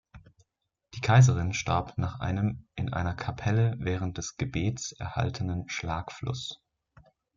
[0.95, 6.59] Die Kaiserin starb nach einem in einer Kapelle während des Gebets erhaltenen „Schlagfluss“.